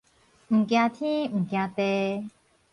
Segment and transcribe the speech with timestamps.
[0.47, 2.27] 毋驚天，毋驚地